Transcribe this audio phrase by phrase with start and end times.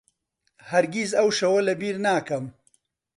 [0.69, 2.45] هەرگیز ئەو شەوە لەبیر ناکەم.